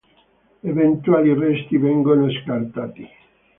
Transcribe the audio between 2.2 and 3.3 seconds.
scartati.